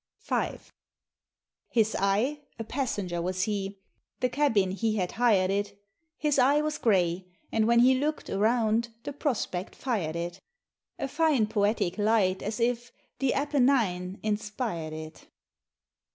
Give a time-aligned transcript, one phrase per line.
[0.25, 0.57] V.
[1.69, 3.77] His eye a passenger was he,
[4.19, 5.79] The cabin he had hired it,
[6.17, 10.41] His eye was gray, and when he look'd Around, the prospect fired it,
[10.97, 15.27] A fine poetic light, as if The Appe Nine inspir'd it.